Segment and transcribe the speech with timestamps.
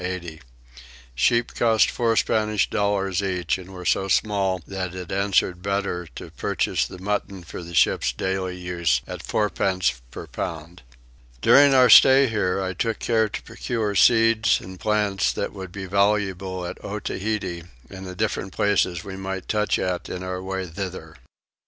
[1.13, 6.31] Sheep cost four Spanish dollars each and were so small that it answered better to
[6.31, 10.81] purchase the mutton for the ship's daily use at fourpence per pound.
[11.43, 15.85] During our stay here I took care to procure seeds and plants that would be
[15.85, 21.17] valuable at Otaheite and the different places we might touch at in our way thither.